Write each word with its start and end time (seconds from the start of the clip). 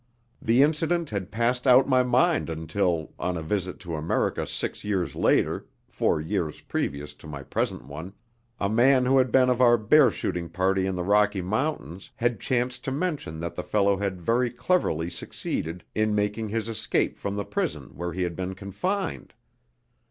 The 0.41 0.63
incident 0.63 1.11
had 1.11 1.29
passed 1.29 1.67
out 1.67 1.87
my 1.87 2.01
mind 2.01 2.49
until, 2.49 3.13
on 3.19 3.37
a 3.37 3.43
visit 3.43 3.79
to 3.81 3.93
America 3.93 4.47
six 4.47 4.83
years 4.83 5.15
later 5.15 5.67
(four 5.87 6.19
years 6.19 6.59
previous 6.61 7.13
to 7.13 7.27
my 7.27 7.43
present 7.43 7.85
one), 7.85 8.13
a 8.59 8.67
man 8.67 9.05
who 9.05 9.19
had 9.19 9.31
been 9.31 9.47
of 9.47 9.61
our 9.61 9.77
bear 9.77 10.09
shooting 10.09 10.49
party 10.49 10.87
in 10.87 10.95
the 10.95 11.03
Rocky 11.03 11.43
Mountains 11.43 12.09
had 12.15 12.39
chanced 12.39 12.83
to 12.85 12.91
mention 12.91 13.39
that 13.41 13.53
the 13.53 13.61
fellow 13.61 13.95
had 13.95 14.19
very 14.19 14.49
cleverly 14.49 15.11
succeeded 15.11 15.83
in 15.93 16.15
making 16.15 16.49
his 16.49 16.67
escape 16.67 17.15
from 17.15 17.35
the 17.35 17.45
prison 17.45 17.91
where 17.93 18.11
he 18.13 18.23
had 18.23 18.35
been 18.35 18.55
confined. 18.55 19.35